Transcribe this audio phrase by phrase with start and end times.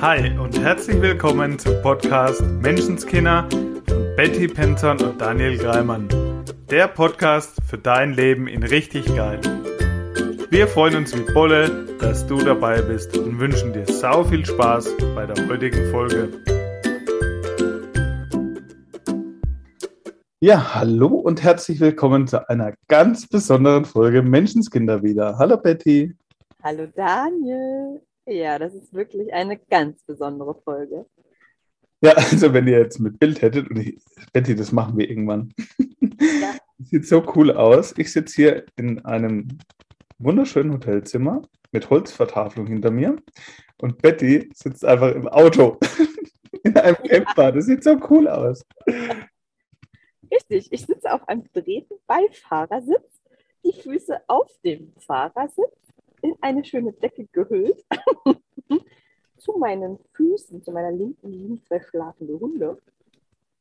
[0.00, 6.08] Hi und herzlich willkommen zum Podcast Menschenskinder von Betty Penton und Daniel Greimann.
[6.70, 9.40] Der Podcast für dein Leben in richtig geil.
[10.50, 14.88] Wir freuen uns wie Bolle, dass du dabei bist und wünschen dir sau viel Spaß
[15.16, 16.28] bei der heutigen Folge.
[20.38, 25.38] Ja, hallo und herzlich willkommen zu einer ganz besonderen Folge Menschenskinder wieder.
[25.38, 26.14] Hallo Betty.
[26.62, 28.00] Hallo Daniel.
[28.30, 31.06] Ja, das ist wirklich eine ganz besondere Folge.
[32.02, 33.98] Ja, also wenn ihr jetzt mit Bild hättet, und ich,
[34.34, 35.52] Betty, das machen wir irgendwann.
[36.20, 36.54] Ja.
[36.78, 37.94] Sieht so cool aus.
[37.96, 39.58] Ich sitze hier in einem
[40.18, 43.16] wunderschönen Hotelzimmer mit Holzvertafelung hinter mir
[43.80, 45.78] und Betty sitzt einfach im Auto
[46.64, 47.50] in einem Camper.
[47.52, 48.64] Das sieht so cool aus.
[50.30, 53.22] Richtig, ich sitze auf einem drehten Beifahrersitz,
[53.64, 55.87] die Füße auf dem Fahrersitz
[56.22, 57.84] in eine schöne Decke gehüllt.
[59.38, 62.78] zu meinen Füßen, zu meiner linken liegen zwei schlafende Hunde.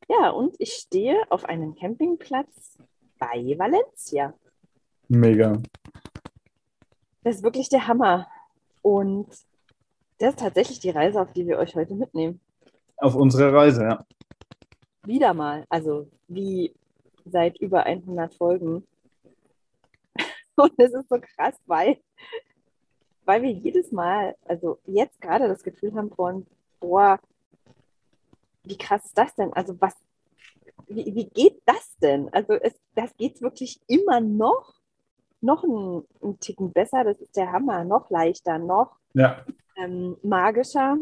[0.10, 2.78] Ja, und ich stehe auf einem Campingplatz
[3.20, 4.34] bei Valencia.
[5.08, 5.62] Mega.
[7.24, 8.28] Das ist wirklich der Hammer.
[8.82, 9.28] Und
[10.20, 12.40] das ist tatsächlich die Reise, auf die wir euch heute mitnehmen.
[12.98, 14.06] Auf unsere Reise, ja.
[15.06, 15.66] Wieder mal.
[15.70, 16.74] Also wie
[17.26, 18.88] seit über 100 Folgen.
[20.56, 21.98] Und es ist so krass, weil
[23.28, 26.48] weil wir jedes Mal, also jetzt gerade das Gefühl haben von,
[26.80, 27.20] boah,
[28.64, 29.52] wie krass ist das denn?
[29.52, 29.94] Also was,
[30.88, 32.30] wie, wie geht das denn?
[32.34, 34.76] Also es, das geht wirklich immer noch,
[35.42, 39.44] noch einen, einen Ticken besser, das ist der Hammer, noch leichter, noch ja.
[39.76, 40.98] ähm, magischer.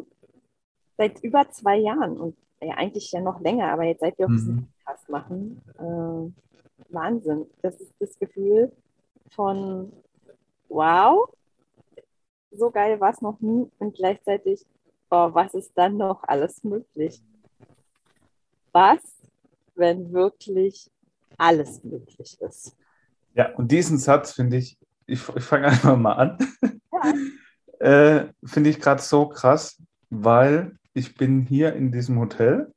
[0.98, 4.30] Seit über zwei Jahren und ja, eigentlich ja noch länger, aber jetzt seit wir auch
[4.30, 4.36] mhm.
[4.38, 7.46] diesen Podcast machen, äh, Wahnsinn.
[7.62, 8.72] Das ist das Gefühl
[9.30, 9.92] von,
[10.70, 11.30] wow,
[12.58, 14.66] so geil war es noch nie und gleichzeitig,
[15.10, 17.22] oh, was ist dann noch alles möglich?
[18.72, 19.00] Was,
[19.76, 20.90] wenn wirklich
[21.38, 22.76] alles möglich ist?
[23.34, 26.38] Ja, und diesen Satz finde ich, ich, ich fange einfach mal an,
[26.92, 27.14] ja.
[28.24, 32.74] äh, finde ich gerade so krass, weil ich bin hier in diesem Hotel,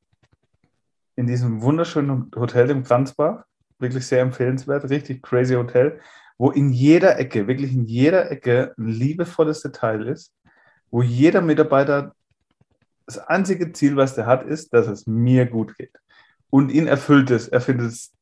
[1.16, 3.44] in diesem wunderschönen Hotel im Kranzbach,
[3.78, 6.00] wirklich sehr empfehlenswert, richtig crazy Hotel
[6.38, 10.32] wo in jeder Ecke, wirklich in jeder Ecke ein liebevolles Detail ist,
[10.90, 12.14] wo jeder Mitarbeiter
[13.06, 15.92] das einzige Ziel, was der hat, ist, dass es mir gut geht.
[16.50, 17.48] Und ihn erfüllt es.
[17.48, 18.12] Er findet es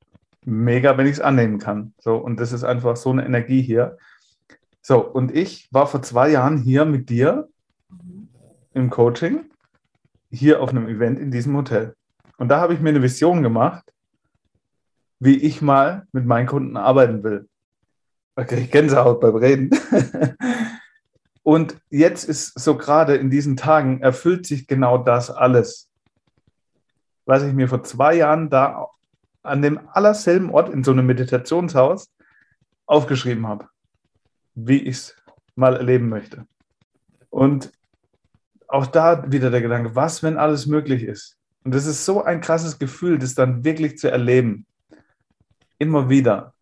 [0.44, 1.92] mega, wenn ich es annehmen kann.
[1.98, 3.98] So, und das ist einfach so eine Energie hier.
[4.80, 7.48] So, und ich war vor zwei Jahren hier mit dir
[8.72, 9.50] im Coaching,
[10.30, 11.94] hier auf einem Event in diesem Hotel.
[12.38, 13.92] Und da habe ich mir eine Vision gemacht,
[15.18, 17.48] wie ich mal mit meinen Kunden arbeiten will.
[18.38, 19.70] Ich Gänsehaut beim Reden.
[21.42, 25.88] Und jetzt ist so gerade in diesen Tagen erfüllt sich genau das alles,
[27.24, 28.88] was ich mir vor zwei Jahren da
[29.42, 32.10] an dem allerselben Ort in so einem Meditationshaus
[32.84, 33.68] aufgeschrieben habe,
[34.54, 35.16] wie ich es
[35.54, 36.46] mal erleben möchte.
[37.30, 37.72] Und
[38.68, 41.38] auch da wieder der Gedanke, was, wenn alles möglich ist?
[41.64, 44.66] Und das ist so ein krasses Gefühl, das dann wirklich zu erleben.
[45.78, 46.54] Immer wieder.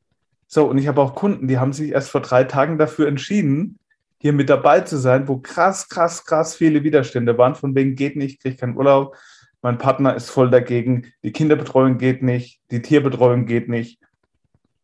[0.46, 3.78] So, und ich habe auch Kunden, die haben sich erst vor drei Tagen dafür entschieden,
[4.18, 8.16] hier mit dabei zu sein, wo krass, krass, krass viele Widerstände waren, von wegen geht
[8.16, 9.16] nicht, kriege keinen Urlaub,
[9.62, 14.00] mein Partner ist voll dagegen, die Kinderbetreuung geht nicht, die Tierbetreuung geht nicht.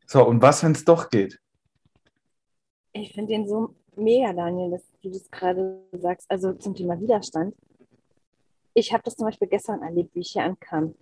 [0.06, 1.38] So, und was, wenn es doch geht?
[2.92, 7.54] Ich finde den so mega, Daniel, dass du das gerade sagst, also zum Thema Widerstand.
[8.75, 10.94] Ich habe das zum Beispiel gestern erlebt, wie ich hier ankam.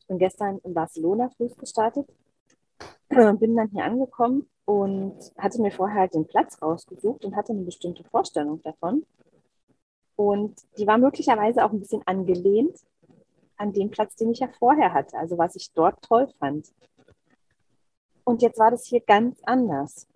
[0.00, 2.06] Ich bin gestern in Barcelona früh gestartet
[3.10, 7.62] bin dann hier angekommen und hatte mir vorher halt den Platz rausgesucht und hatte eine
[7.62, 9.04] bestimmte Vorstellung davon.
[10.16, 12.76] Und die war möglicherweise auch ein bisschen angelehnt
[13.56, 16.68] an den Platz, den ich ja vorher hatte, also was ich dort toll fand.
[18.24, 20.06] Und jetzt war das hier ganz anders.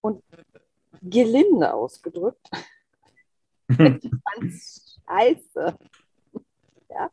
[0.00, 0.22] Und
[1.02, 2.48] gelinde ausgedrückt.
[3.68, 4.52] ich fand
[5.06, 5.78] scheiße.
[6.88, 7.10] Ja?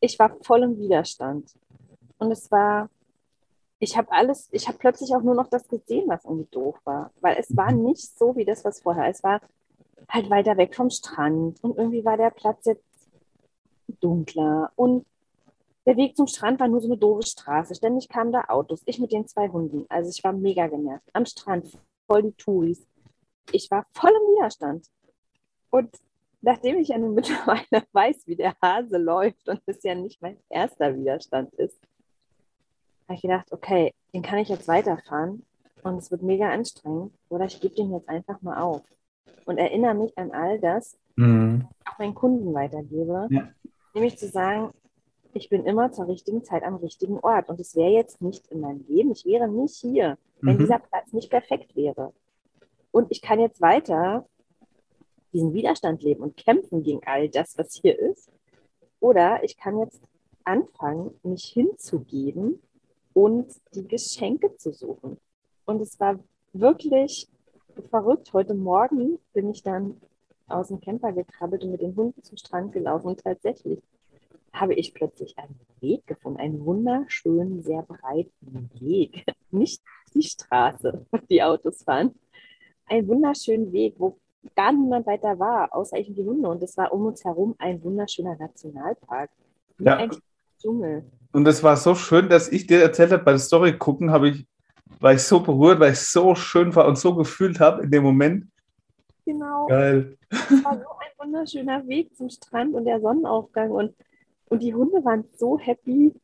[0.00, 1.52] Ich war voll im Widerstand.
[2.18, 2.88] Und es war
[3.78, 7.10] ich habe alles, ich habe plötzlich auch nur noch das gesehen, was irgendwie doof war.
[7.20, 7.84] Weil es war mhm.
[7.84, 9.08] nicht so wie das, was vorher.
[9.08, 9.40] Es war
[10.08, 12.84] halt weiter weg vom Strand und irgendwie war der Platz jetzt
[14.00, 15.04] dunkler und
[15.86, 17.76] der Weg zum Strand war nur so eine doofe Straße.
[17.76, 18.82] Ständig kamen da Autos.
[18.86, 19.86] Ich mit den zwei Hunden.
[19.88, 21.08] Also ich war mega genervt.
[21.12, 21.66] Am Strand
[22.08, 22.84] voll die Touris.
[23.52, 24.86] Ich war voll im Widerstand.
[25.70, 25.96] Und
[26.40, 30.38] nachdem ich ja nun mittlerweile weiß, wie der Hase läuft und es ja nicht mein
[30.48, 31.78] erster Widerstand ist,
[33.08, 35.44] habe ich gedacht, okay, den kann ich jetzt weiterfahren
[35.82, 38.82] und es wird mega anstrengend oder ich gebe den jetzt einfach mal auf
[39.44, 41.66] und erinnere mich an all das, Mhm.
[41.86, 43.26] auch meinen Kunden weitergebe.
[43.30, 43.48] Ja.
[43.94, 44.70] Nämlich zu sagen,
[45.32, 47.48] ich bin immer zur richtigen Zeit am richtigen Ort.
[47.48, 50.60] Und es wäre jetzt nicht in meinem Leben, ich wäre nicht hier, wenn Mhm.
[50.60, 52.12] dieser Platz nicht perfekt wäre.
[52.90, 54.26] Und ich kann jetzt weiter
[55.32, 58.30] diesen Widerstand leben und kämpfen gegen all das, was hier ist.
[59.00, 60.02] Oder ich kann jetzt
[60.44, 62.60] anfangen, mich hinzugeben
[63.16, 65.16] und die Geschenke zu suchen.
[65.64, 66.20] Und es war
[66.52, 67.26] wirklich
[67.88, 68.34] verrückt.
[68.34, 69.98] Heute Morgen bin ich dann
[70.48, 73.06] aus dem Camper gekrabbelt und mit den Hunden zum Strand gelaufen.
[73.06, 73.80] Und tatsächlich
[74.52, 79.24] habe ich plötzlich einen Weg gefunden, einen wunderschönen, sehr breiten Weg.
[79.50, 82.14] Nicht die Straße, wo die Autos fahren.
[82.84, 84.18] Einen wunderschönen Weg, wo
[84.54, 86.50] gar niemand weiter war, außer ich und die Hunde.
[86.50, 89.30] Und es war um uns herum ein wunderschöner Nationalpark.
[89.78, 89.96] Wie Ja.
[89.96, 90.10] ein
[90.58, 91.04] Dschungel.
[91.32, 94.30] Und es war so schön, dass ich dir erzählt habe, bei der Story gucken, habe
[94.30, 94.46] ich,
[95.00, 98.02] war ich so berührt, weil ich so schön war und so gefühlt habe in dem
[98.02, 98.46] Moment.
[99.26, 99.66] Genau.
[99.66, 100.16] Geil.
[100.30, 103.70] Es war so ein wunderschöner Weg zum Strand und der Sonnenaufgang.
[103.70, 103.94] Und,
[104.48, 106.14] und die Hunde waren so happy.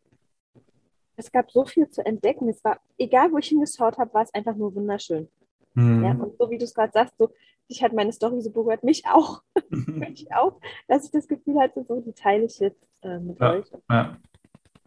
[1.17, 2.49] Es gab so viel zu entdecken.
[2.49, 5.29] Es war, egal wo ich hingeschaut habe, war es einfach nur wunderschön.
[5.75, 6.05] Mhm.
[6.05, 7.31] Ja, und so wie du es gerade sagst, so,
[7.71, 9.43] dich hat meine Story so berührt, mich auch.
[9.71, 13.53] mich auch, dass ich das Gefühl hatte, so, die teile ich jetzt äh, mit Ja.
[13.53, 13.67] euch.
[13.91, 14.17] ja.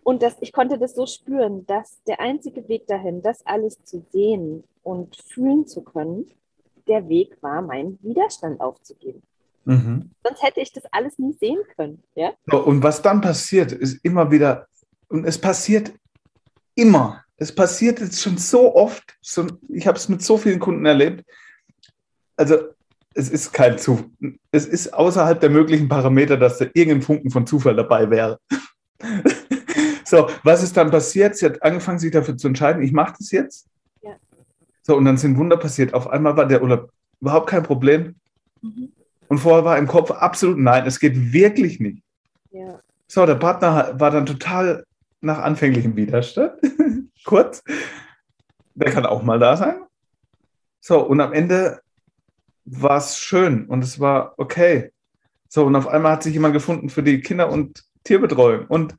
[0.03, 4.01] Und das, ich konnte das so spüren, dass der einzige Weg dahin, das alles zu
[4.11, 6.27] sehen und fühlen zu können,
[6.87, 9.23] der Weg war, meinen Widerstand aufzugeben.
[9.63, 10.11] Mhm.
[10.23, 12.03] Sonst hätte ich das alles nie sehen können.
[12.13, 12.33] Ja?
[12.45, 14.67] So, und was dann passiert, ist immer wieder,
[15.09, 15.91] und es passiert
[16.75, 20.85] immer, es passiert jetzt schon so oft, so, ich habe es mit so vielen Kunden
[20.85, 21.25] erlebt,
[22.37, 22.55] also
[23.13, 24.09] es ist kein Zufall,
[24.51, 28.39] es ist außerhalb der möglichen Parameter, dass da irgendein Funken von Zufall dabei wäre.
[30.05, 31.37] so, was ist dann passiert?
[31.37, 33.67] Sie hat angefangen, sich dafür zu entscheiden, ich mache das jetzt.
[34.01, 34.15] Ja.
[34.81, 35.93] So, und dann sind Wunder passiert.
[35.93, 36.91] Auf einmal war der Urlaub
[37.21, 38.15] überhaupt kein Problem.
[38.61, 38.91] Mhm.
[39.27, 42.03] Und vorher war im Kopf absolut nein, es geht wirklich nicht.
[42.51, 42.79] Ja.
[43.07, 44.85] So, der Partner war dann total
[45.21, 46.53] nach anfänglichem Widerstand.
[47.25, 47.63] Kurz.
[48.75, 49.77] Der kann auch mal da sein.
[50.81, 51.81] So, und am Ende
[52.65, 54.91] war es schön und es war okay.
[55.47, 58.65] So, und auf einmal hat sich jemand gefunden für die Kinder- und Tierbetreuung.
[58.67, 58.95] Und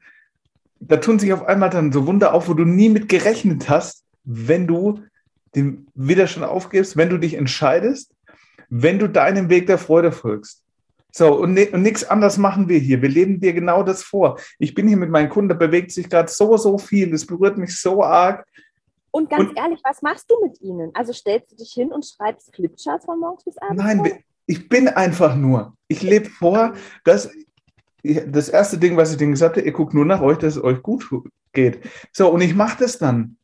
[0.80, 4.04] da tun sich auf einmal dann so Wunder auf, wo du nie mit gerechnet hast,
[4.24, 5.02] wenn du
[5.54, 8.12] den Widerstand aufgibst, wenn du dich entscheidest,
[8.68, 10.62] wenn du deinem Weg der Freude folgst.
[11.12, 13.00] So, und, ni- und nichts anderes machen wir hier.
[13.00, 14.38] Wir leben dir genau das vor.
[14.58, 17.10] Ich bin hier mit meinen Kunden, da bewegt sich gerade so, so viel.
[17.10, 18.46] Das berührt mich so arg.
[19.10, 20.90] Und ganz Und- ehrlich, was machst du mit ihnen?
[20.94, 23.82] Also stellst du dich hin und schreibst Flipcharts von morgens bis abends?
[23.82, 24.08] Nein, vor?
[24.46, 25.74] ich bin einfach nur.
[25.88, 26.74] Ich lebe vor,
[27.04, 27.30] dass
[28.02, 30.62] das erste Ding, was ich denen gesagt habe, ihr guckt nur nach euch, dass es
[30.62, 31.08] euch gut
[31.52, 31.80] geht.
[32.12, 33.36] So, und ich mache das dann.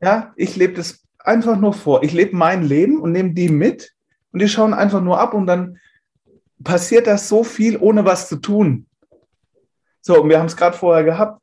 [0.00, 2.02] Ja, ich lebe das einfach nur vor.
[2.02, 3.94] Ich lebe mein Leben und nehme die mit
[4.32, 5.78] und die schauen einfach nur ab und dann
[6.62, 8.86] passiert das so viel, ohne was zu tun.
[10.00, 11.40] So, und wir haben es gerade vorher gehabt.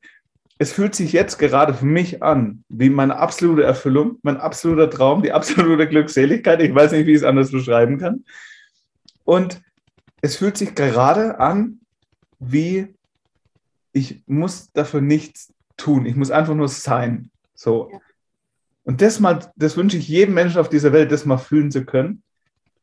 [0.61, 5.23] Es fühlt sich jetzt gerade für mich an wie meine absolute Erfüllung, mein absoluter Traum,
[5.23, 6.61] die absolute Glückseligkeit.
[6.61, 8.25] Ich weiß nicht, wie ich es anders beschreiben kann.
[9.23, 9.59] Und
[10.21, 11.79] es fühlt sich gerade an,
[12.37, 12.93] wie
[13.91, 16.05] ich muss dafür nichts tun.
[16.05, 17.31] Ich muss einfach nur sein.
[17.55, 17.89] So.
[17.91, 17.99] Ja.
[18.83, 21.85] Und das mal, das wünsche ich jedem Menschen auf dieser Welt, das mal fühlen zu
[21.85, 22.21] können.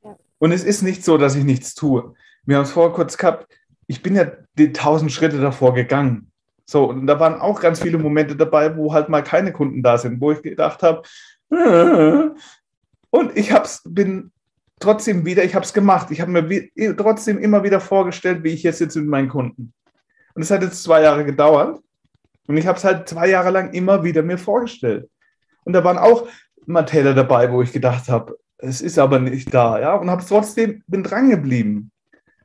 [0.03, 0.17] Ja.
[0.41, 2.13] Und es ist nicht so, dass ich nichts tue.
[2.45, 3.47] Wir haben es vorher kurz gehabt.
[3.87, 6.33] Ich bin ja die tausend Schritte davor gegangen.
[6.71, 9.97] So, und da waren auch ganz viele Momente dabei, wo halt mal keine Kunden da
[9.97, 11.03] sind, wo ich gedacht habe,
[13.11, 14.31] und ich hab's, bin
[14.79, 16.11] trotzdem wieder, ich habe es gemacht.
[16.11, 19.73] Ich habe mir trotzdem immer wieder vorgestellt, wie ich jetzt sitze mit meinen Kunden.
[20.35, 21.81] Und es hat jetzt zwei Jahre gedauert.
[22.47, 25.09] Und ich habe es halt zwei Jahre lang immer wieder mir vorgestellt.
[25.65, 26.29] Und da waren auch
[26.67, 29.95] mal Täler dabei, wo ich gedacht habe, es ist aber nicht da, ja.
[29.95, 31.91] Und habe trotzdem, bin dran geblieben.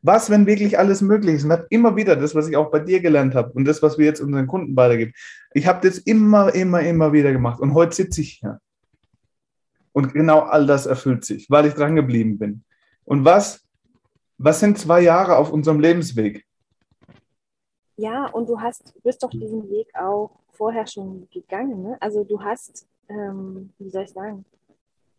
[0.03, 1.45] Was, wenn wirklich alles möglich ist?
[1.45, 3.97] Und habe immer wieder das, was ich auch bei dir gelernt habe und das, was
[3.97, 5.13] wir jetzt unseren Kunden weitergeben.
[5.53, 7.61] Ich habe das immer, immer, immer wieder gemacht.
[7.61, 8.59] Und heute sitze ich hier.
[9.93, 12.63] Und genau all das erfüllt sich, weil ich dran geblieben bin.
[13.05, 13.65] Und was,
[14.37, 16.45] was sind zwei Jahre auf unserem Lebensweg?
[17.95, 21.83] Ja, und du hast, bist doch diesen Weg auch vorher schon gegangen.
[21.83, 21.97] Ne?
[22.01, 24.43] Also du hast, ähm, wie soll ich sagen,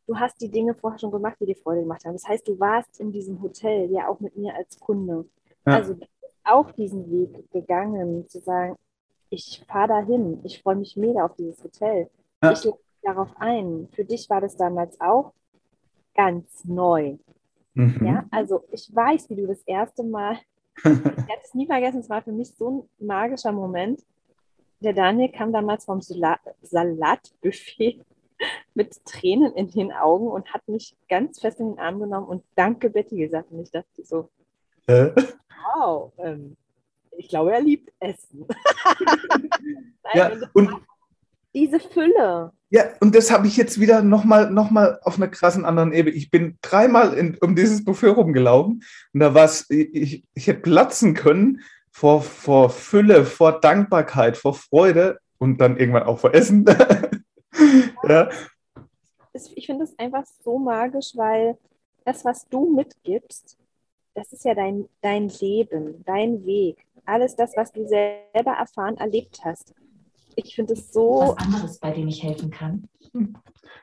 [0.07, 2.15] du hast die Dinge vorher schon gemacht, die dir Freude gemacht haben.
[2.15, 5.27] Das heißt, du warst in diesem Hotel, ja auch mit mir als Kunde.
[5.67, 5.75] Ja.
[5.77, 5.97] Also
[6.45, 8.77] auch diesen Weg gegangen, zu sagen,
[9.31, 12.09] ich fahre dahin, ich freue mich mega auf dieses Hotel.
[12.43, 12.53] Ja.
[12.53, 13.89] Ich lade darauf ein.
[13.93, 15.33] Für dich war das damals auch
[16.15, 17.17] ganz neu.
[17.75, 18.07] Mhm.
[18.07, 20.39] Ja, also ich weiß, wie du das erste Mal,
[20.77, 24.05] ich werde es nie vergessen, es war für mich so ein magischer Moment.
[24.81, 28.05] Der Daniel kam damals vom Sala- Salatbuffet
[28.75, 32.45] mit Tränen in den Augen und hat mich ganz fest in den Arm genommen und
[32.55, 33.51] Danke, Betty gesagt.
[33.51, 34.29] Und ich dachte so,
[34.87, 35.11] äh?
[35.77, 36.57] wow, ähm,
[37.17, 38.47] ich glaube, er liebt Essen.
[40.13, 40.71] Ja, und
[41.55, 42.53] diese Fülle.
[42.71, 46.15] Ja, und das habe ich jetzt wieder nochmal noch mal auf einer krassen anderen Ebene.
[46.15, 48.83] Ich bin dreimal in, um dieses Buffet rumgelaufen
[49.13, 51.61] und da war es, ich, ich hätte platzen können
[51.91, 56.65] vor, vor Fülle, vor Dankbarkeit, vor Freude und dann irgendwann auch vor Essen.
[58.09, 58.29] ja.
[59.55, 61.59] Ich finde es einfach so magisch, weil
[62.05, 63.59] das, was du mitgibst,
[64.15, 69.41] das ist ja dein, dein Leben, dein Weg, alles das, was du selber erfahren, erlebt
[69.45, 69.75] hast.
[70.37, 71.35] Ich finde es so.
[71.37, 72.89] Was anderes, bei dem ich helfen kann.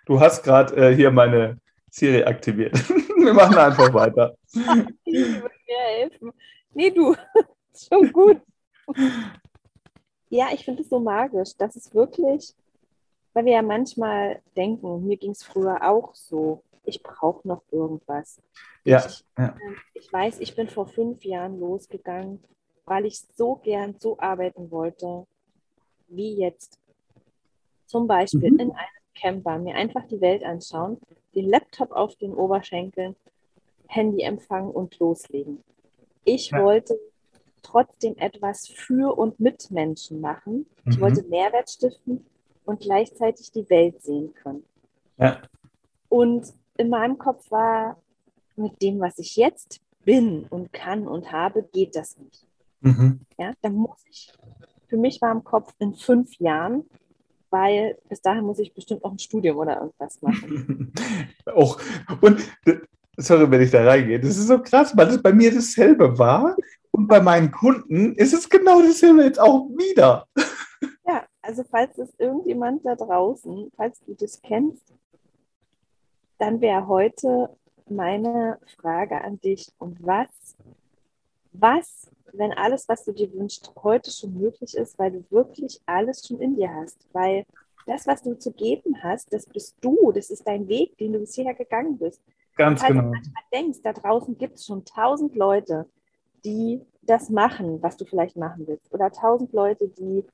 [0.05, 1.57] Du hast gerade äh, hier meine
[1.89, 2.73] Siri aktiviert.
[3.17, 4.35] Wir machen einfach weiter.
[5.03, 6.31] Ich würde mir helfen.
[6.73, 7.15] Nee, du,
[7.75, 8.41] schon gut.
[10.29, 12.53] Ja, ich finde es so magisch, dass es wirklich,
[13.33, 18.41] weil wir ja manchmal denken, mir ging es früher auch so, ich brauche noch irgendwas.
[18.83, 19.55] Ja, ich, ja.
[19.63, 22.43] Ähm, ich weiß, ich bin vor fünf Jahren losgegangen,
[22.85, 25.25] weil ich so gern so arbeiten wollte,
[26.07, 26.77] wie jetzt.
[27.85, 28.59] Zum Beispiel mhm.
[28.59, 30.97] in einem Camper mir einfach die Welt anschauen,
[31.35, 33.15] den Laptop auf den Oberschenkeln,
[33.87, 35.63] Handy empfangen und loslegen.
[36.23, 36.63] Ich ja.
[36.63, 36.97] wollte
[37.61, 40.65] trotzdem etwas für und mit Menschen machen.
[40.85, 41.01] Ich mhm.
[41.01, 42.25] wollte Mehrwert stiften
[42.65, 44.63] und gleichzeitig die Welt sehen können.
[45.17, 45.41] Ja.
[46.09, 47.97] Und in meinem Kopf war,
[48.55, 52.45] mit dem, was ich jetzt bin und kann und habe, geht das nicht.
[52.81, 53.21] Mhm.
[53.37, 54.33] Ja, dann muss ich
[54.91, 56.83] für mich war im Kopf in fünf Jahren,
[57.49, 60.93] weil bis dahin muss ich bestimmt auch ein Studium oder irgendwas machen.
[61.55, 61.79] auch.
[62.19, 62.41] Und
[63.15, 66.57] sorry, wenn ich da reingehe, das ist so krass, weil das bei mir dasselbe war
[66.91, 70.27] und bei meinen Kunden ist es genau dasselbe jetzt auch wieder.
[71.41, 74.93] Also falls es irgendjemand da draußen, falls du das kennst,
[76.37, 77.49] dann wäre heute
[77.89, 79.71] meine Frage an dich.
[79.77, 80.55] Und was,
[81.51, 86.25] was wenn alles, was du dir wünschst, heute schon möglich ist, weil du wirklich alles
[86.25, 87.07] schon in dir hast.
[87.13, 87.45] Weil
[87.85, 91.19] das, was du zu geben hast, das bist du, das ist dein Weg, den du
[91.19, 92.21] bis hierher gegangen bist.
[92.55, 93.01] Ganz Und genau.
[93.01, 95.87] Du manchmal denkst, da draußen gibt es schon tausend Leute,
[96.45, 98.93] die das machen, was du vielleicht machen willst.
[98.93, 100.25] Oder tausend Leute, die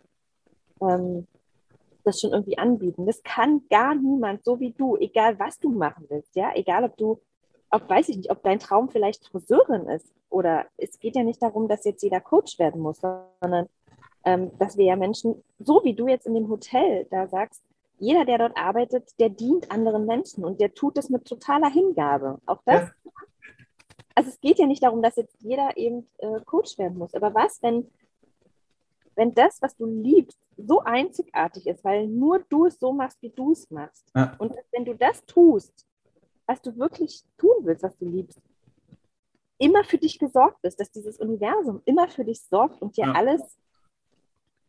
[0.81, 1.27] ähm,
[2.03, 3.05] das schon irgendwie anbieten.
[3.05, 6.97] Das kann gar niemand, so wie du, egal was du machen willst, ja, egal ob
[6.97, 7.19] du
[7.69, 11.41] ob, weiß ich nicht, ob dein Traum vielleicht Friseurin ist oder es geht ja nicht
[11.41, 13.67] darum, dass jetzt jeder Coach werden muss, sondern
[14.25, 17.63] ähm, dass wir ja Menschen, so wie du jetzt in dem Hotel da sagst,
[17.99, 22.39] jeder, der dort arbeitet, der dient anderen Menschen und der tut es mit totaler Hingabe.
[22.45, 22.83] Auch das.
[22.83, 23.11] Ja.
[24.13, 27.13] Also es geht ja nicht darum, dass jetzt jeder eben äh, Coach werden muss.
[27.15, 27.89] Aber was, wenn,
[29.17, 33.29] wenn das, was du liebst, so einzigartig ist, weil nur du es so machst, wie
[33.29, 34.09] du es machst.
[34.15, 34.35] Ja.
[34.37, 35.85] Und wenn du das tust,
[36.45, 38.39] was du wirklich tun willst, was du liebst,
[39.57, 43.11] immer für dich gesorgt ist, dass dieses Universum immer für dich sorgt und dir ja.
[43.13, 43.41] alles,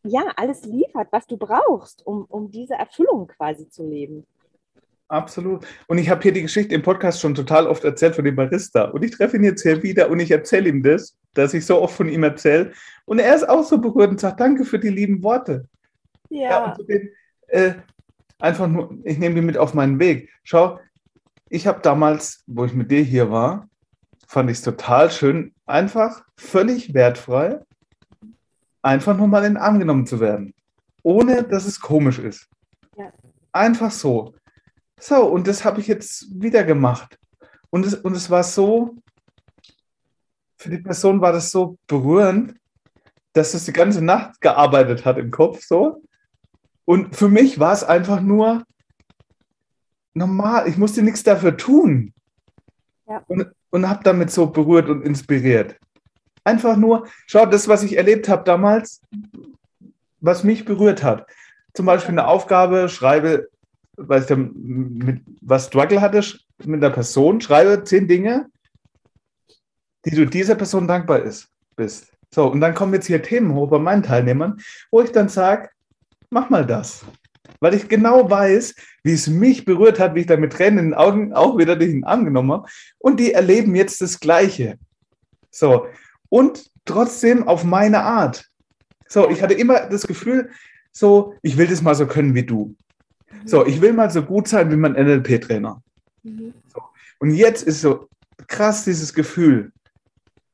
[0.02, 4.26] ja, alles liefert, was du brauchst, um, um diese Erfüllung quasi zu leben.
[5.09, 5.67] Absolut.
[5.87, 8.85] Und ich habe hier die Geschichte im Podcast schon total oft erzählt von dem Barista.
[8.85, 11.80] Und ich treffe ihn jetzt hier wieder und ich erzähle ihm das, dass ich so
[11.80, 12.73] oft von ihm erzähle.
[13.04, 15.66] Und er ist auch so berührt und sagt, danke für die lieben Worte.
[16.30, 16.40] Ja.
[16.40, 17.11] ja den,
[17.49, 17.75] äh,
[18.38, 20.30] einfach nur, ich nehme die mit auf meinen Weg.
[20.42, 20.78] Schau,
[21.49, 23.68] ich habe damals, wo ich mit dir hier war,
[24.26, 27.61] fand ich es total schön, einfach völlig wertfrei,
[28.82, 30.54] einfach nur mal in den Arm genommen zu werden,
[31.02, 32.49] ohne dass es komisch ist.
[32.97, 33.12] Ja.
[33.52, 34.35] Einfach so.
[35.00, 37.18] So, und das habe ich jetzt wieder gemacht.
[37.70, 38.97] Und es, und es war so,
[40.59, 42.55] für die Person war das so berührend,
[43.33, 46.03] dass es die ganze Nacht gearbeitet hat im Kopf so.
[46.85, 48.65] Und für mich war es einfach nur,
[50.15, 52.12] normal, ich musste nichts dafür tun.
[53.09, 53.23] Ja.
[53.29, 55.77] Und, und habe damit so berührt und inspiriert.
[56.45, 59.00] Einfach nur, schau, das, was ich erlebt habe damals,
[60.21, 61.27] was mich berührt hat.
[61.75, 63.49] Zum Beispiel eine Aufgabe, schreibe,
[63.97, 66.25] weil ich dann mit was Struggle hatte,
[66.65, 68.50] mit einer Person, schreibe zehn Dinge,
[70.09, 72.12] die du dieser Person dankbar ist, bist.
[72.35, 74.61] So, und dann kommen jetzt hier Themen hoch bei meinen Teilnehmern,
[74.91, 75.71] wo ich dann sage,
[76.31, 77.05] mach mal das
[77.61, 80.85] weil ich genau weiß, wie es mich berührt hat, wie ich da mit Tränen in
[80.87, 82.69] den Augen auch wieder den Arm genommen habe.
[82.99, 84.79] Und die erleben jetzt das Gleiche.
[85.50, 85.87] So.
[86.29, 88.47] Und trotzdem auf meine Art.
[89.09, 90.50] So, ich hatte immer das Gefühl,
[90.93, 92.77] so, ich will das mal so können wie du.
[93.45, 95.83] So, ich will mal so gut sein wie mein NLP-Trainer.
[96.23, 96.55] Mhm.
[96.73, 96.83] So.
[97.19, 98.09] Und jetzt ist so
[98.47, 99.73] krass dieses Gefühl,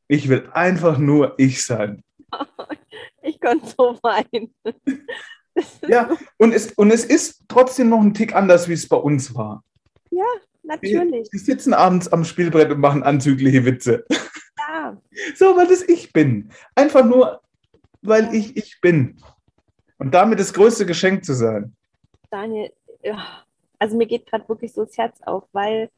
[0.09, 2.03] ich will einfach nur ich sein.
[3.27, 4.55] Ich konnte so weinen.
[5.87, 9.37] Ja, und es, und es ist trotzdem noch ein Tick anders, wie es bei uns
[9.37, 9.63] war.
[10.11, 10.25] Ja,
[10.65, 11.31] natürlich.
[11.31, 14.05] Die sitzen abends am Spielbrett und machen anzügliche Witze.
[14.59, 15.01] Ja.
[15.37, 16.51] So, weil das ich bin.
[16.75, 17.41] Einfach nur,
[18.03, 19.17] weil ich ich bin.
[19.99, 21.73] Und damit das größte Geschenk zu sein.
[22.31, 22.73] Daniel,
[23.79, 25.89] also mir geht gerade wirklich so das Herz auf, weil,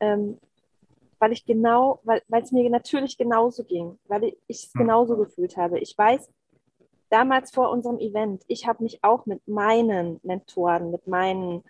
[0.00, 0.38] ähm,
[1.20, 4.82] weil ich genau, weil weil es mir natürlich genauso ging, weil ich es Hm.
[4.82, 5.78] genauso gefühlt habe.
[5.78, 6.28] Ich weiß,
[7.10, 11.62] damals vor unserem Event, ich habe mich auch mit meinen Mentoren, mit meinen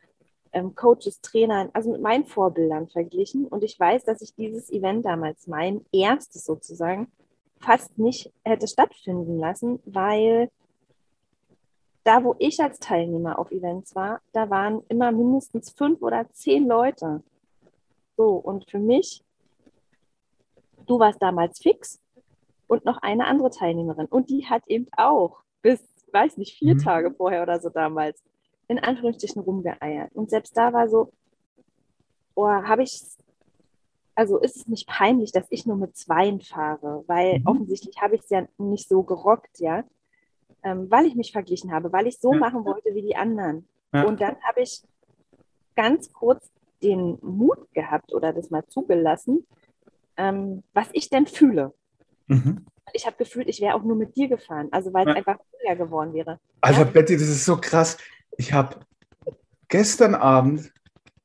[0.52, 3.46] ähm, Coaches, Trainern, also mit meinen Vorbildern verglichen.
[3.46, 7.10] Und ich weiß, dass ich dieses Event damals, mein erstes sozusagen,
[7.60, 10.50] fast nicht hätte stattfinden lassen, weil
[12.04, 16.66] da, wo ich als Teilnehmer auf Events war, da waren immer mindestens fünf oder zehn
[16.66, 17.22] Leute.
[18.16, 19.22] So, und für mich,
[20.90, 22.00] du warst damals fix
[22.66, 24.06] und noch eine andere Teilnehmerin.
[24.06, 25.80] Und die hat eben auch bis,
[26.12, 26.78] weiß nicht, vier Mhm.
[26.78, 28.22] Tage vorher oder so damals
[28.68, 30.12] in Anführungsstrichen rumgeeiert.
[30.14, 31.12] Und selbst da war so,
[32.34, 33.02] oh, habe ich,
[34.14, 37.46] also ist es nicht peinlich, dass ich nur mit Zweien fahre, weil Mhm.
[37.46, 39.84] offensichtlich habe ich es ja nicht so gerockt, ja,
[40.62, 42.38] ähm, weil ich mich verglichen habe, weil ich so Ja.
[42.38, 43.68] machen wollte wie die anderen.
[43.92, 44.04] Ja.
[44.04, 44.82] Und dann habe ich
[45.76, 46.50] ganz kurz
[46.82, 49.46] den Mut gehabt oder das mal zugelassen,
[50.20, 51.72] ähm, was ich denn fühle.
[52.26, 52.66] Mhm.
[52.92, 55.16] Ich habe gefühlt, ich wäre auch nur mit dir gefahren, also weil es Ja.
[55.16, 56.38] einfach schwer geworden wäre.
[56.60, 56.84] Alter, Ja.
[56.84, 57.96] Betty, das ist so krass.
[58.36, 58.80] Ich habe
[59.68, 60.72] gestern Abend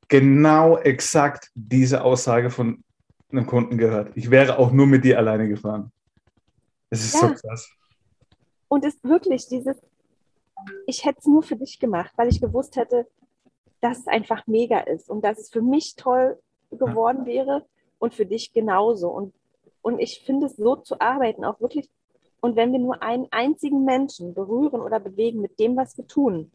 [0.08, 2.82] genau exakt diese Aussage von
[3.30, 4.16] einem Kunden gehört.
[4.16, 5.92] Ich wäre auch nur mit dir alleine gefahren.
[6.90, 7.34] Das ist so Ja.
[7.34, 7.68] krass.
[8.68, 9.76] Und es ist wirklich dieses,
[10.86, 13.06] ich hätte es nur für dich gemacht, weil ich gewusst hätte,
[13.80, 17.66] dass es einfach mega ist und dass es für mich toll geworden wäre
[17.98, 19.08] und für dich genauso.
[19.08, 19.32] Und,
[19.82, 21.88] und ich finde es so zu arbeiten auch wirklich,
[22.40, 26.50] und wenn wir nur einen einzigen Menschen berühren oder bewegen mit dem, was wir tun.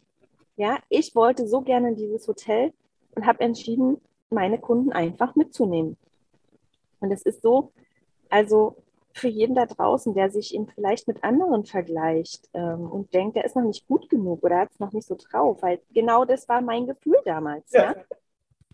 [0.55, 2.73] Ja, ich wollte so gerne in dieses Hotel
[3.15, 5.97] und habe entschieden, meine Kunden einfach mitzunehmen.
[6.99, 7.71] Und es ist so,
[8.29, 8.75] also
[9.13, 13.43] für jeden da draußen, der sich eben vielleicht mit anderen vergleicht ähm, und denkt, der
[13.45, 16.47] ist noch nicht gut genug oder hat es noch nicht so drauf, weil genau das
[16.47, 17.71] war mein Gefühl damals.
[17.71, 17.91] Ja.
[17.91, 17.95] Ja.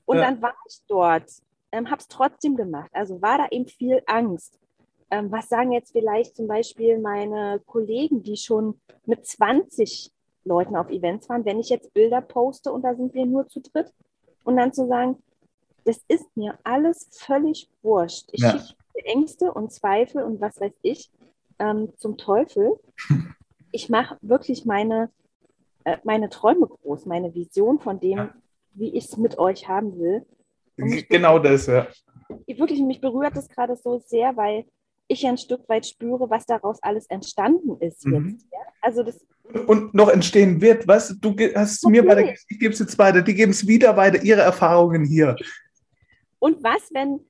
[0.05, 0.25] Und Ja.
[0.25, 1.31] dann war ich dort,
[1.77, 2.89] ähm, habe es trotzdem gemacht.
[2.93, 4.59] Also war da eben viel Angst.
[5.09, 10.11] Ähm, was sagen jetzt vielleicht zum Beispiel meine Kollegen, die schon mit 20
[10.43, 13.61] Leuten auf Events waren, wenn ich jetzt Bilder poste und da sind wir nur zu
[13.61, 13.91] dritt
[14.43, 15.21] und dann zu sagen,
[15.85, 18.29] das ist mir alles völlig wurscht.
[18.33, 18.51] Ich Ja.
[18.51, 21.09] schicke Ängste und Zweifel und was weiß ich
[21.59, 22.73] ähm, zum Teufel.
[23.73, 25.11] Ich mache wirklich meine,
[25.83, 28.33] äh, meine Träume groß, meine Vision von dem, Ja.
[28.73, 30.25] wie ich es mit euch haben will.
[30.77, 31.87] Genau das, ja.
[32.45, 34.65] wirklich, mich berührt es gerade so sehr, weil
[35.07, 38.29] ich ein Stück weit spüre, was daraus alles entstanden ist Mhm.
[38.29, 38.45] jetzt.
[38.51, 38.59] Ja?
[38.81, 39.25] Also das,
[39.65, 43.21] Und noch entstehen wird, weißt du, hast es mir weiter, ich gebe es jetzt weiter,
[43.21, 45.35] die geben es wieder weiter, ihre Erfahrungen hier.
[46.39, 47.21] und was, wenn,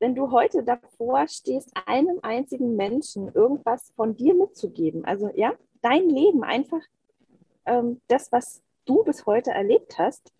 [0.00, 5.04] wenn du heute davor stehst, einem einzigen Menschen irgendwas von dir mitzugeben?
[5.04, 5.52] Also ja,
[5.82, 6.80] dein Leben einfach,
[7.66, 10.32] ähm, das, was du bis heute erlebt hast,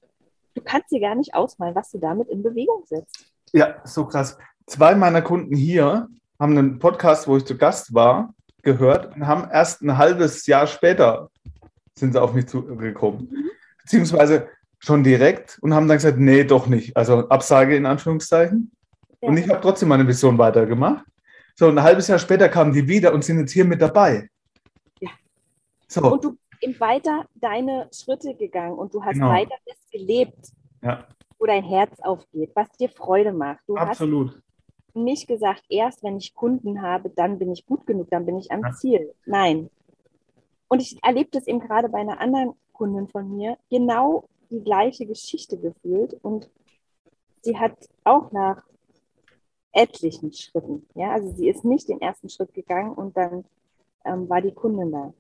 [0.57, 3.27] du kannst dir gar nicht ausmalen, was du damit in Bewegung setzt.
[3.53, 4.39] Ja, so krass.
[4.67, 6.09] Zwei meiner Kunden hier
[6.41, 10.67] haben einen Podcast, wo ich zu Gast war, gehört und haben erst ein halbes Jahr
[10.67, 11.31] später
[11.99, 13.33] sind sie auf mich zugekommen.
[13.83, 16.97] Beziehungsweise schon direkt und haben dann gesagt, nee, doch nicht.
[16.97, 18.73] Also Absage in Anführungszeichen.
[19.23, 19.29] Ja.
[19.29, 21.05] Und ich habe trotzdem meine Vision weitergemacht.
[21.55, 24.29] So, ein halbes Jahr später kamen die wieder und sind jetzt hier mit dabei.
[25.01, 25.11] Ja.
[25.89, 29.29] So, Und du eben weiter deine Schritte gegangen und du hast Genau.
[29.29, 29.55] weiter
[29.99, 31.07] gelebt, ja,
[31.39, 33.61] wo dein Herz aufgeht, was dir Freude macht.
[33.67, 34.41] Du hast absolut.
[34.95, 38.51] nicht gesagt, erst wenn ich Kunden habe, dann bin ich gut genug, dann bin ich
[38.51, 38.73] am Ja.
[38.73, 39.15] Ziel.
[39.27, 39.71] Nein.
[40.69, 45.07] Und ich erlebe das eben gerade bei einer anderen Kundin von mir, genau die gleiche
[45.07, 46.15] Geschichte gefühlt.
[46.23, 46.51] Und
[47.43, 48.63] sie hat auch nach
[49.73, 53.45] etlichen Schritten, ja, also sie ist nicht den ersten Schritt gegangen und dann
[54.05, 55.13] ähm, war die Kundin da.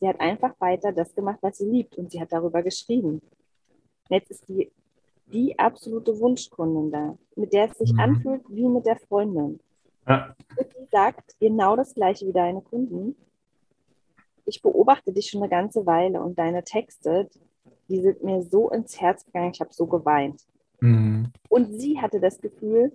[0.00, 3.22] Sie hat einfach weiter das gemacht, was sie liebt und sie hat darüber geschrieben.
[4.08, 4.70] Jetzt ist die
[5.26, 8.00] die absolute Wunschkundin da, mit der es sich Mhm.
[8.00, 9.58] anfühlt wie mit der Freundin.
[10.06, 10.34] Ja.
[10.56, 13.16] Und die sagt genau das gleiche wie deine Kunden.
[14.44, 17.30] Ich beobachte dich schon eine ganze Weile und deine Texte,
[17.88, 20.42] die sind mir so ins Herz gegangen, ich habe so geweint.
[20.80, 21.32] Mhm.
[21.48, 22.92] Und sie hatte das Gefühl,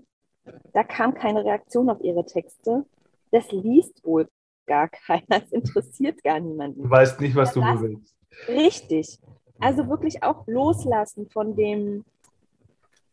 [0.73, 2.85] da kam keine Reaktion auf ihre Texte.
[3.31, 4.27] Das liest wohl
[4.67, 6.83] gar keiner, es interessiert gar niemanden.
[6.83, 8.15] Du weißt nicht, was du bewegst.
[8.47, 9.17] Richtig.
[9.59, 12.05] Also wirklich auch loslassen von dem,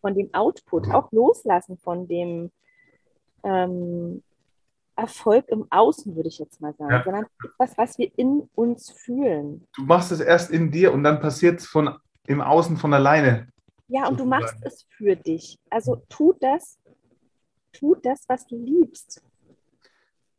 [0.01, 2.51] von dem Output, auch loslassen von dem,
[3.43, 4.23] ähm,
[4.97, 7.05] Erfolg im Außen, würde ich jetzt mal sagen, Ja.
[7.05, 7.27] sondern
[7.59, 9.67] was, was wir in uns fühlen.
[9.75, 13.49] Du machst es erst in dir und dann passiert es von im Außen von alleine.
[13.89, 15.59] Ja, und du machst es für dich.
[15.71, 16.79] Also tu das,
[17.73, 19.23] tu das, was du liebst.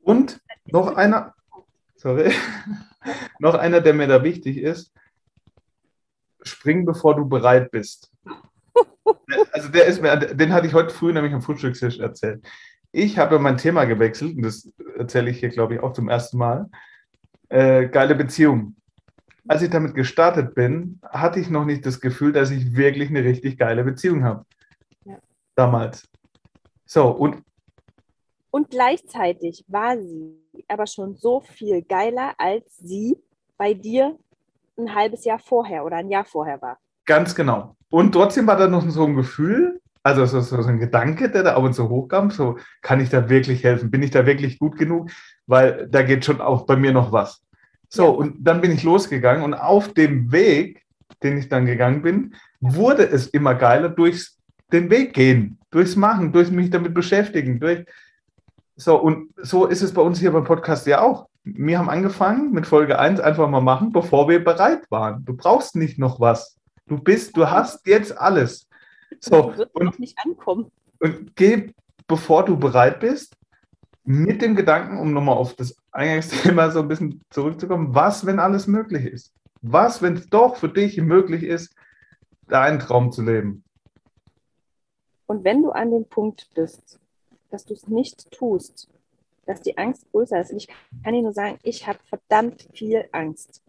[0.01, 1.33] Und noch einer,
[1.95, 2.31] sorry,
[3.39, 4.91] noch einer, der mir da wichtig ist,
[6.47, 8.11] spring, bevor du bereit bist.
[9.51, 12.45] Also der ist mir, den hatte ich heute früh nämlich am Frühstückstisch erzählt.
[12.91, 16.37] Ich habe mein Thema gewechselt, und das erzähle ich hier, glaube ich, auch zum ersten
[16.37, 16.69] Mal.
[17.49, 18.75] Äh, geile Beziehung.
[19.47, 23.23] Als ich damit gestartet bin, hatte ich noch nicht das Gefühl, dass ich wirklich eine
[23.23, 24.45] richtig geile Beziehung habe.
[25.05, 25.17] Ja.
[25.55, 26.07] Damals.
[26.85, 27.43] So, und
[28.51, 33.17] Und gleichzeitig war sie aber schon so viel geiler, als sie
[33.57, 34.17] bei dir
[34.77, 36.77] ein halbes Jahr vorher oder ein Jahr vorher war.
[37.05, 37.75] Ganz genau.
[37.89, 41.55] Und trotzdem war da noch so ein Gefühl, also so, so ein Gedanke, der da
[41.55, 43.91] ab und zu hochkam, so kann ich da wirklich helfen?
[43.91, 45.09] Bin ich da wirklich gut genug?
[45.47, 47.41] Weil da geht schon auch bei mir noch was.
[47.89, 48.09] So, Ja.
[48.09, 50.83] und dann bin ich losgegangen und auf dem Weg,
[51.23, 54.37] den ich dann gegangen bin, wurde es immer geiler durchs
[54.71, 57.85] den Weg gehen, durchs Machen, durch mich damit beschäftigen, durch
[58.75, 61.27] so, und so ist es bei uns hier beim Podcast ja auch.
[61.55, 65.23] Wir haben angefangen mit Folge 1 einfach mal machen, bevor wir bereit waren.
[65.23, 66.57] Du brauchst nicht noch was.
[66.87, 68.67] Du bist, du hast jetzt alles.
[69.19, 70.71] So, wird und, noch nicht ankommen.
[70.99, 71.71] und geh,
[72.07, 73.35] bevor du bereit bist,
[74.03, 78.67] mit dem Gedanken, um nochmal auf das Eingangsthema so ein bisschen zurückzukommen, was, wenn alles
[78.67, 79.33] möglich ist?
[79.61, 81.75] Was, wenn es doch für dich möglich ist,
[82.47, 83.63] deinen Traum zu leben?
[85.25, 86.99] Und wenn du an dem Punkt bist,
[87.49, 88.89] dass du es nicht tust,
[89.47, 90.67] dass die Angst größer ist, und ich
[91.03, 93.63] kann dir nur sagen, ich habe verdammt viel Angst.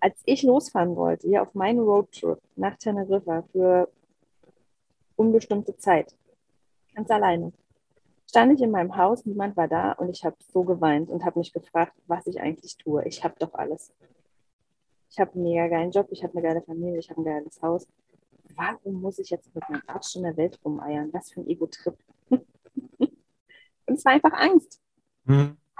[0.00, 3.88] Als ich losfahren wollte, hier auf meinen Roadtrip nach Teneriffa für
[5.16, 6.14] unbestimmte Zeit,
[6.94, 7.52] ganz alleine,
[8.28, 11.38] stand ich in meinem Haus, niemand war da und ich habe so geweint und habe
[11.38, 13.06] mich gefragt, was ich eigentlich tue.
[13.06, 13.92] Ich habe doch alles.
[15.10, 17.62] Ich habe einen mega geilen Job, ich habe eine geile Familie, ich habe ein geiles
[17.62, 17.86] Haus.
[18.54, 21.12] Warum muss ich jetzt mit meinem Arsch in der Welt rumeiern?
[21.12, 21.96] Was für ein Ego-Trip.
[22.30, 23.10] und
[23.86, 24.80] es war einfach Angst.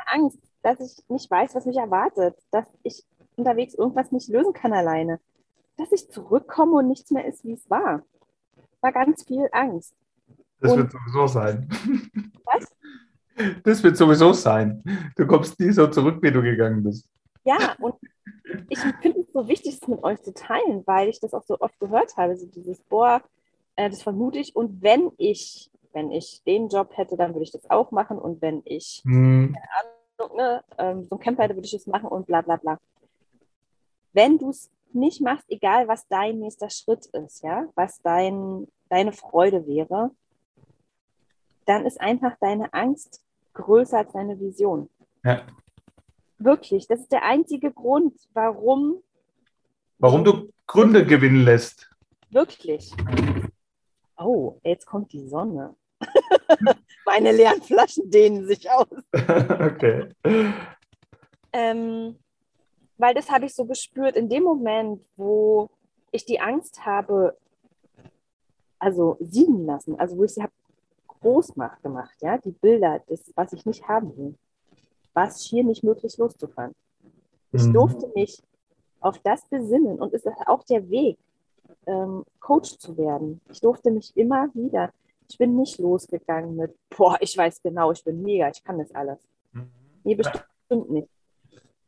[0.06, 3.04] Angst, dass ich nicht weiß, was mich erwartet, dass ich
[3.36, 5.20] unterwegs irgendwas nicht lösen kann alleine,
[5.76, 8.02] dass ich zurückkomme und nichts mehr ist, wie es war.
[8.80, 9.94] War ganz viel Angst.
[10.60, 11.68] Das Und- wird sowieso sein.
[12.44, 12.66] Was?
[13.64, 14.82] Das wird sowieso sein.
[15.16, 17.06] Du kommst nie so zurück, wie du gegangen bist.
[17.44, 17.94] Ja, und
[18.70, 21.60] ich finde es so wichtig, es mit euch zu teilen, weil ich das auch so
[21.60, 23.22] oft gehört habe, so dieses, boah,
[23.76, 24.56] äh, das vermute ich.
[24.56, 28.18] Und wenn ich, wenn ich den Job hätte, dann würde ich das auch machen.
[28.18, 29.56] Und wenn ich Hm.
[30.36, 32.78] ne, ähm, so ein Camper hätte, würde ich das machen und bla bla bla.
[34.12, 39.12] Wenn du es nicht machst, egal was dein nächster Schritt ist, ja, was dein, deine
[39.12, 40.10] Freude wäre,
[41.64, 43.22] dann ist einfach deine Angst
[43.54, 44.90] größer als deine Vision.
[45.24, 45.46] Ja.
[46.38, 49.02] Wirklich, das ist der einzige Grund, warum
[49.98, 51.90] Warum du Gründe gewinnen lässt.
[52.28, 52.92] wirklich.
[54.18, 55.74] Oh, jetzt kommt die Sonne.
[57.04, 58.86] Meine leeren Flaschen dehnen sich aus.
[59.12, 60.08] okay.
[61.52, 62.18] Ähm,
[62.98, 65.68] weil das habe ich so gespürt in dem Moment, wo
[66.10, 67.36] ich die Angst habe,
[68.78, 70.52] also siegen lassen, also wo ich sie habe
[71.20, 74.34] groß mach- gemacht, ja, die Bilder, das, was ich nicht haben will,
[75.14, 76.72] war es schier nicht möglich loszufahren.
[77.52, 77.72] Ich Mhm.
[77.72, 78.42] durfte mich
[79.00, 81.18] auf das besinnen und es ist auch der Weg,
[81.86, 83.40] ähm, Coach zu werden.
[83.50, 84.92] Ich durfte mich immer wieder,
[85.28, 88.94] ich bin nicht losgegangen mit, boah, ich weiß genau, ich bin mega, ich kann das
[88.94, 89.18] alles.
[90.04, 91.08] Nee, bestimmt nicht.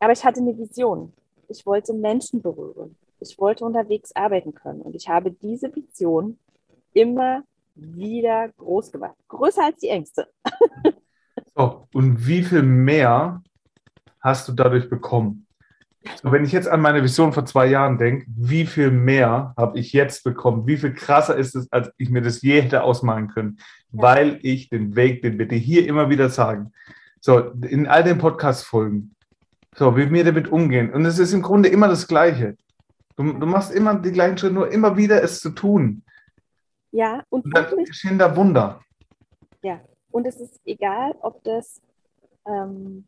[0.01, 1.12] Aber ich hatte eine Vision.
[1.48, 2.96] Ich wollte Menschen berühren.
[3.20, 4.81] Ich wollte unterwegs arbeiten können.
[4.81, 6.38] Und ich habe diese Vision
[6.92, 9.16] immer wieder groß gemacht.
[9.29, 10.29] Größer als die Ängste.
[11.55, 13.42] So, und wie viel mehr
[14.20, 15.48] hast du dadurch bekommen?
[16.23, 19.79] So, wenn ich jetzt an meine Vision vor zwei Jahren denke, wie viel mehr habe
[19.79, 20.67] ich jetzt bekommen?
[20.67, 23.59] Wie viel krasser ist es, als ich mir das je hätte ausmalen können?
[23.93, 24.03] Ja.
[24.03, 26.73] Weil ich den Weg, den wir dir hier immer wieder sagen,
[27.21, 29.15] so in all den Podcast-Folgen,
[29.75, 30.93] so wie wir damit umgehen.
[30.93, 32.57] Und es ist im Grunde immer das Gleiche.
[33.17, 36.03] Du, du machst immer die gleichen Schritte, nur immer wieder es zu tun.
[36.93, 38.81] Ja, und Und dann geschehen da Wunder.
[40.11, 41.81] und es ist egal, ob das
[42.47, 43.05] ähm,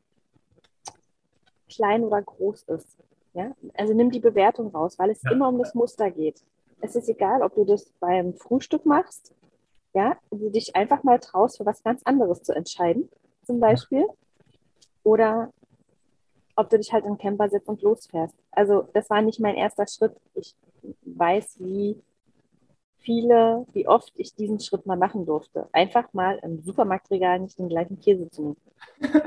[1.71, 2.99] klein oder groß ist.
[3.33, 3.55] Ja?
[3.75, 5.31] Also nimm die Bewertung raus, weil es Ja.
[5.33, 6.43] immer um das Muster geht.
[6.83, 9.35] Es ist egal, ob du das beim Frühstück machst,
[9.93, 13.09] ja, du dich einfach mal traust, für was ganz anderes zu entscheiden,
[13.45, 14.07] zum Beispiel,
[15.03, 15.51] oder
[16.57, 18.35] ob du dich halt in den Camper setzt und losfährst.
[18.51, 20.17] Also das war nicht mein erster Schritt.
[20.35, 20.55] Ich
[21.03, 22.01] weiß, wie
[23.03, 25.69] viele, wie oft ich diesen Schritt mal machen durfte.
[25.73, 28.57] Einfach mal im Supermarktregal nicht den gleichen Käse zu nehmen.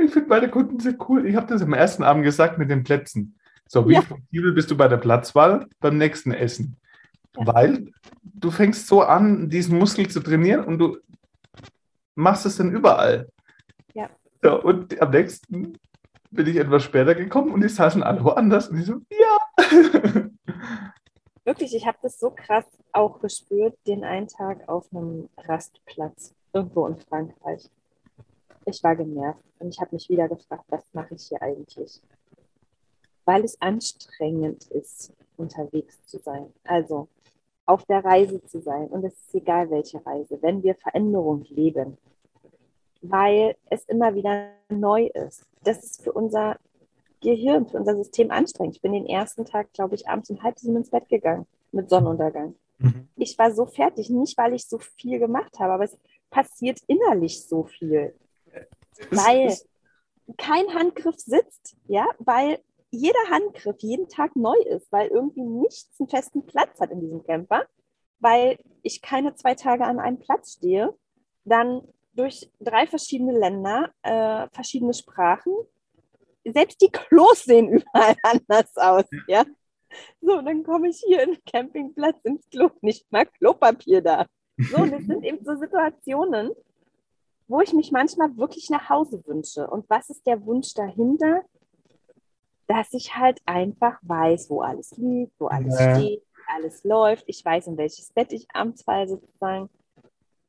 [0.00, 1.26] Ich finde meine Kunden sehr cool.
[1.26, 3.36] Ich habe das am ersten Abend gesagt mit den Plätzen.
[3.66, 4.02] So, wie Ja.
[4.02, 6.76] flexibel bist du bei der Platzwahl beim nächsten Essen?
[7.36, 7.46] Ja.
[7.52, 7.90] Weil
[8.22, 10.98] du fängst so an, diesen Muskel zu trainieren und du
[12.14, 13.28] machst es dann überall.
[13.92, 14.08] Ja.
[14.40, 15.76] So, und am nächsten
[16.30, 18.68] bin ich etwas später gekommen und die saßen alle woanders.
[18.68, 19.38] Und ich so, ja.
[21.48, 26.86] Wirklich, ich habe das so krass auch gespürt, den einen Tag auf einem Rastplatz irgendwo
[26.86, 27.70] in Frankreich.
[28.66, 32.02] Ich war genervt und ich habe mich wieder gefragt, was mache ich hier eigentlich?
[33.24, 36.52] Weil es anstrengend ist, unterwegs zu sein.
[36.64, 37.08] Also
[37.64, 38.88] auf der Reise zu sein.
[38.88, 41.96] Und es ist egal, welche Reise, wenn wir Veränderung leben.
[43.00, 45.46] Weil es immer wieder neu ist.
[45.64, 46.58] Das ist für unser
[47.20, 48.76] Gehirn, für unser System anstrengend.
[48.76, 51.90] Ich bin den ersten Tag, glaube ich, abends um halb sieben ins Bett gegangen mit
[51.90, 52.54] Sonnenuntergang.
[53.16, 55.98] Ich war so fertig, nicht weil ich so viel gemacht habe, aber es
[56.30, 58.14] passiert innerlich so viel.
[59.10, 59.66] Weil Es-
[60.36, 62.58] kein Handgriff sitzt, ja, weil
[62.90, 67.22] jeder Handgriff jeden Tag neu ist, weil irgendwie nichts einen festen Platz hat in diesem
[67.24, 67.66] Camper,
[68.20, 70.94] weil ich keine zwei Tage an einem Platz stehe,
[71.44, 71.82] dann
[72.14, 75.52] durch drei verschiedene Länder, äh, verschiedene Sprachen,
[76.44, 79.44] selbst die Klos sehen überall anders aus, ja.
[80.20, 84.26] So, dann komme ich hier in den Campingplatz ins Klo, nicht mal Klopapier da.
[84.58, 86.52] So, das sind eben so Situationen,
[87.48, 89.66] wo ich mich manchmal wirklich nach Hause wünsche.
[89.68, 91.42] Und was ist der Wunsch dahinter?
[92.66, 95.94] Dass ich halt einfach weiß, wo alles liegt, wo alles Ja.
[95.98, 97.24] steht, alles läuft.
[97.26, 99.70] Ich weiß, in welches Bett ich abends falle sozusagen.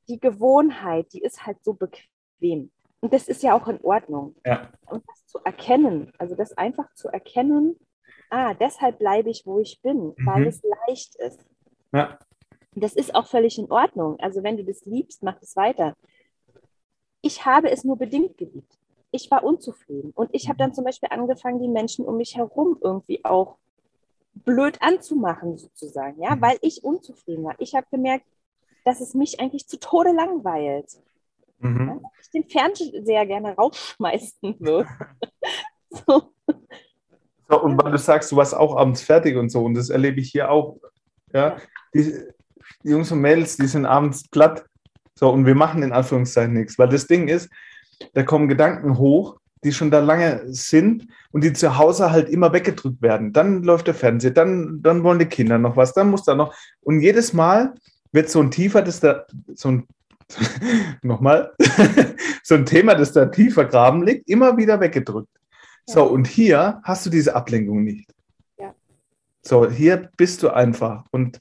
[0.10, 2.72] Die Gewohnheit, die ist halt so bequem.
[3.02, 4.36] Und das ist ja auch in Ordnung.
[4.46, 4.70] Ja.
[4.90, 7.78] Und das zu erkennen, also das einfach zu erkennen,
[8.30, 10.48] ah, deshalb bleibe ich, wo ich bin, weil Mhm.
[10.48, 11.40] es leicht ist.
[11.94, 12.20] Ja.
[12.76, 14.20] Das ist auch völlig in Ordnung.
[14.20, 15.96] Also wenn du das liebst, mach es weiter.
[17.22, 18.78] Ich habe es nur bedingt geliebt.
[19.12, 20.12] Ich war unzufrieden.
[20.16, 23.58] Und ich habe dann zum Beispiel angefangen, die Menschen um mich herum irgendwie auch
[24.34, 26.42] blöd anzumachen, sozusagen, ja, Mhm.
[26.42, 27.56] weil ich unzufrieden war.
[27.60, 28.26] Ich habe gemerkt,
[28.86, 31.02] dass es mich eigentlich zu Tode langweilt.
[31.60, 32.02] Mhm.
[32.22, 34.88] Ich den Fernseher gerne rausschmeißen würde.
[35.90, 36.32] so.
[37.50, 40.20] So, und weil du sagst, du warst auch abends fertig und so, und das erlebe
[40.20, 40.78] ich hier auch.
[41.34, 41.58] Ja, Ja.
[41.94, 42.14] die,
[42.84, 44.66] die Jungs und Mädels, die sind abends platt.
[45.16, 47.50] So, und wir machen in Anführungszeichen nichts, weil das Ding ist,
[48.14, 52.54] da kommen Gedanken hoch, die schon da lange sind und die zu Hause halt immer
[52.54, 53.34] weggedrückt werden.
[53.34, 56.56] Dann läuft der Fernseher, dann, dann wollen die Kinder noch was, dann muss da noch.
[56.82, 57.74] Und jedes Mal
[58.12, 59.88] wird so ein tiefer, das da, so ein,
[61.02, 61.54] nochmal,
[62.44, 65.30] so ein Thema, das da tiefer graben liegt, immer wieder weggedrückt.
[65.86, 68.12] So, und hier hast du diese Ablenkung nicht.
[68.60, 68.76] Ja.
[69.42, 71.06] So, hier bist du einfach.
[71.12, 71.40] Und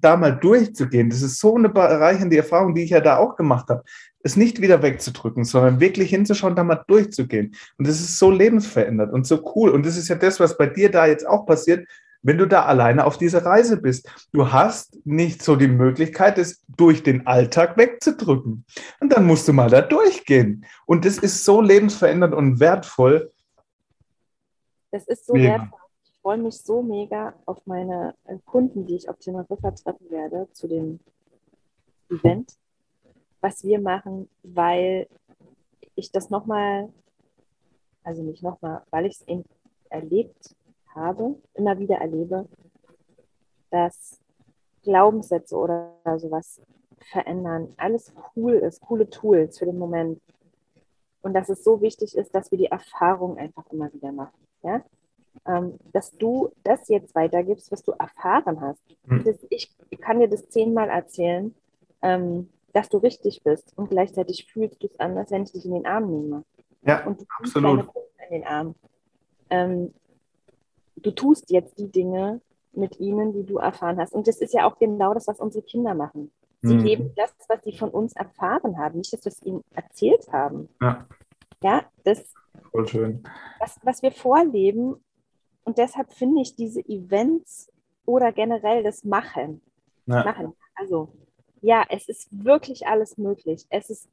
[0.00, 3.68] da mal durchzugehen, das ist so eine bereichernde Erfahrung, die ich ja da auch gemacht
[3.68, 3.82] habe.
[4.22, 7.54] Es nicht wieder wegzudrücken, sondern wirklich hinzuschauen, da mal durchzugehen.
[7.78, 9.70] Und das ist so lebensverändert und so cool.
[9.70, 11.86] Und das ist ja das, was bei dir da jetzt auch passiert,
[12.26, 14.10] wenn du da alleine auf dieser Reise bist.
[14.32, 18.64] Du hast nicht so die Möglichkeit, es durch den Alltag wegzudrücken.
[18.98, 20.64] Und dann musst du mal da durchgehen.
[20.86, 23.32] Und das ist so lebensverändernd und wertvoll.
[24.90, 25.50] Das ist so Mega.
[25.50, 25.78] wertvoll.
[26.02, 30.66] Ich freue mich so mega auf meine Kunden, die ich auf Teneriffa treffen werde, zu
[30.66, 30.98] dem
[32.10, 32.54] Event,
[33.40, 35.06] was wir machen, weil
[35.94, 36.92] ich das nochmal,
[38.02, 39.44] also nicht nochmal, weil ich es eben
[39.90, 40.56] erlebt
[40.96, 42.48] habe, immer wieder erlebe,
[43.70, 44.20] dass
[44.82, 46.60] Glaubenssätze oder sowas
[47.10, 50.20] verändern, alles cool ist, coole Tools für den Moment.
[51.22, 54.38] Und dass es so wichtig ist, dass wir die Erfahrung einfach immer wieder machen.
[54.62, 54.82] Ja?
[55.46, 58.80] Ähm, dass du das jetzt weitergibst, was du erfahren hast.
[59.08, 59.24] Hm.
[59.50, 61.54] Ich kann dir das zehnmal erzählen,
[62.02, 65.72] ähm, dass du richtig bist und gleichzeitig fühlst du es anders, wenn ich dich in
[65.72, 66.44] den Arm nehme
[66.82, 67.70] Ja, und du absolut.
[67.70, 68.74] deine Kunden in den Arm.
[70.96, 72.40] Du tust jetzt die Dinge
[72.72, 74.12] mit ihnen, die du erfahren hast.
[74.12, 76.30] Und das ist ja auch genau das, was unsere Kinder machen.
[76.62, 76.84] Sie Mhm.
[76.84, 80.68] leben das, was sie von uns erfahren haben, nicht das, was wir ihnen erzählt haben.
[80.80, 81.06] Ja.
[81.62, 82.32] Ja, das,
[82.70, 83.22] Voll schön.
[83.60, 84.96] was, was wir vorleben.
[85.64, 87.70] Und deshalb finde ich diese Events
[88.04, 89.60] oder generell das Machen,
[90.06, 90.24] Ja.
[90.24, 90.54] machen.
[90.74, 91.08] Also,
[91.62, 93.66] ja, es ist wirklich alles möglich.
[93.70, 94.08] Es ist,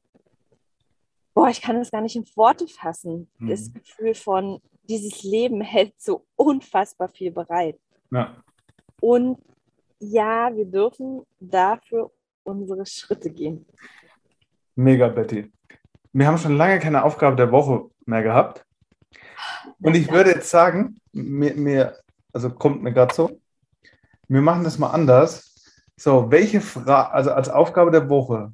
[1.34, 3.28] boah, ich kann das gar nicht in Worte fassen.
[3.38, 3.48] Mhm.
[3.48, 7.78] Das Gefühl von, dieses Leben hält so unfassbar viel bereit.
[8.10, 8.36] Ja.
[9.00, 9.38] Und
[9.98, 12.10] ja, wir dürfen dafür
[12.44, 13.66] unsere Schritte gehen.
[14.74, 15.50] Mega, Betty.
[16.12, 18.64] Wir haben schon lange keine Aufgabe der Woche mehr gehabt.
[19.80, 21.98] Und ich würde jetzt sagen, mir, mir
[22.34, 23.40] also kommt mir gerade so,
[24.28, 25.54] wir machen das mal anders.
[25.96, 28.52] So, welche Frage, also als Aufgabe der Woche,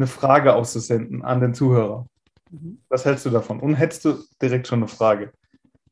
[0.00, 2.06] eine Frage auszusenden an den Zuhörer.
[2.50, 2.80] Mhm.
[2.88, 3.60] Was hältst du davon?
[3.60, 5.32] Und hättest du direkt schon eine Frage?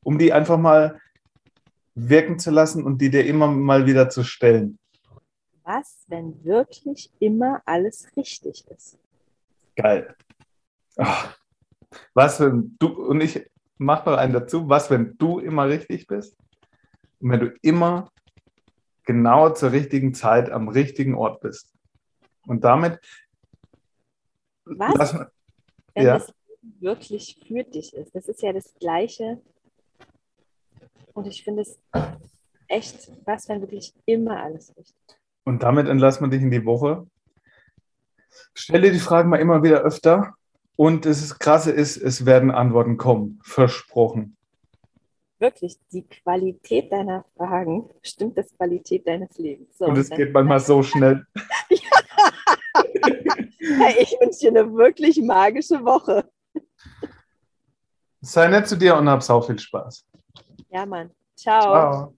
[0.03, 0.99] Um die einfach mal
[1.95, 4.79] wirken zu lassen und die dir immer mal wieder zu stellen.
[5.63, 8.99] Was, wenn wirklich immer alles richtig ist?
[9.77, 10.15] Geil.
[10.97, 11.37] Ach,
[12.15, 13.45] was, wenn du, und ich
[13.77, 16.35] mache noch einen dazu, was, wenn du immer richtig bist?
[17.21, 18.11] Und wenn du immer
[19.05, 21.75] genau zur richtigen Zeit am richtigen Ort bist.
[22.47, 23.01] Und damit
[24.77, 25.27] Was, lass,
[25.95, 26.19] wenn ja.
[26.19, 26.33] das
[26.81, 28.15] wirklich für dich ist?
[28.15, 29.41] Das ist ja das Gleiche.
[31.15, 31.79] Und ich finde es
[32.69, 35.19] echt, was, wenn wirklich immer alles richtig ist?
[35.45, 37.07] Und damit entlassen wir dich in die Woche.
[38.55, 40.35] Stell dir die Fragen mal immer wieder öfter.
[40.77, 43.41] Und das Krasse ist, es werden Antworten kommen.
[43.43, 44.37] Versprochen.
[45.41, 49.79] Wirklich, die Qualität deiner Fragen bestimmt das Qualität deines Lebens.
[49.79, 51.27] So, Und es geht manchmal so schnell.
[53.61, 56.29] Hey, ich wünsche dir eine wirklich magische Woche.
[58.21, 60.05] Sei nett zu dir und hab sau viel Spaß.
[60.71, 61.11] Ja, Mann.
[61.37, 61.63] Ciao.
[61.63, 62.15] Ciao.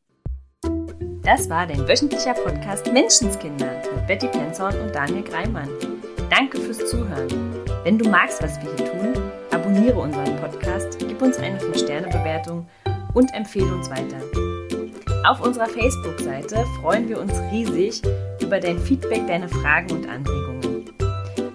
[1.23, 5.69] Das war dein wöchentlicher Podcast Menschenskinder mit Betty Penzorn und Daniel Greimann.
[6.31, 7.29] Danke fürs Zuhören.
[7.85, 12.67] Wenn du magst, was wir hier tun, abonniere unseren Podcast, gib uns eine 5-Sterne-Bewertung
[13.15, 14.21] und empfehle uns weiter.
[15.27, 18.03] Auf unserer Facebook-Seite freuen wir uns riesig
[18.41, 20.50] über dein Feedback, deine Fragen und Anregungen.